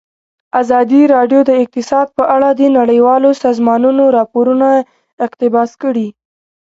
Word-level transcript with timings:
ازادي 0.61 1.01
راډیو 1.15 1.41
د 1.49 1.51
اقتصاد 1.63 2.07
په 2.17 2.23
اړه 2.35 2.49
د 2.53 2.61
نړیوالو 2.79 3.29
سازمانونو 3.43 4.03
راپورونه 4.17 4.69
اقتباس 5.25 5.71
کړي. 5.83 6.07